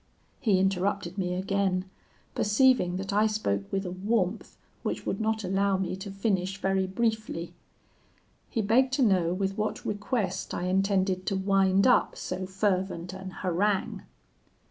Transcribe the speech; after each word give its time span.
"He 0.39 0.57
interrupted 0.57 1.19
me 1.19 1.35
again, 1.35 1.85
perceiving 2.33 2.97
that 2.97 3.13
I 3.13 3.27
spoke 3.27 3.71
with 3.71 3.85
a 3.85 3.91
warmth 3.91 4.57
which 4.81 5.05
would 5.05 5.21
not 5.21 5.43
allow 5.43 5.77
me 5.77 5.95
to 5.97 6.09
finish 6.09 6.57
very 6.59 6.87
briefly. 6.87 7.53
He 8.49 8.63
begged 8.63 8.93
to 8.93 9.03
know 9.03 9.31
with 9.31 9.59
what 9.59 9.85
request 9.85 10.55
I 10.55 10.63
intended 10.63 11.27
to 11.27 11.35
wind 11.35 11.85
up 11.85 12.15
so 12.17 12.47
fervent 12.47 13.13
an 13.13 13.29
harangue. 13.43 14.01